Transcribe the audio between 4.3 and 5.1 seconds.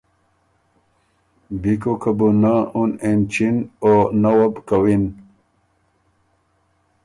وه بو کَوِن۔